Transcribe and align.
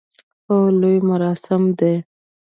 هو، 0.47 0.57
لوی 0.81 0.97
مراسم 1.09 1.63
دی 1.79 1.93